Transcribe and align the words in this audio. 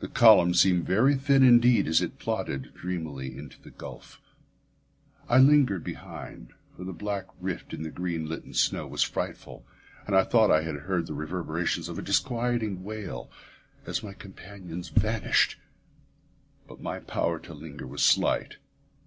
The 0.00 0.08
column 0.08 0.52
seemed 0.52 0.84
very 0.84 1.14
thin 1.14 1.42
indeed 1.42 1.88
as 1.88 2.02
it 2.02 2.18
plodded 2.18 2.74
dreamily 2.74 3.38
into 3.38 3.58
the 3.58 3.70
gulf. 3.70 4.20
I 5.30 5.38
lingered 5.38 5.82
behind, 5.82 6.52
for 6.76 6.84
the 6.84 6.92
black 6.92 7.24
rift 7.40 7.72
in 7.72 7.82
the 7.82 7.88
green 7.88 8.28
litten 8.28 8.52
snow 8.52 8.86
was 8.86 9.02
frightful, 9.02 9.64
and 10.06 10.14
I 10.14 10.24
thought 10.24 10.50
I 10.50 10.60
had 10.62 10.76
heard 10.80 11.06
the 11.06 11.14
reverberations 11.14 11.88
of 11.88 11.98
a 11.98 12.02
disquieting 12.02 12.84
wail 12.84 13.30
as 13.86 14.02
my 14.02 14.12
companions 14.12 14.90
vanished; 14.90 15.56
but 16.68 16.82
my 16.82 17.00
power 17.00 17.38
to 17.38 17.54
linger 17.54 17.86
was 17.86 18.02
slight. 18.02 18.56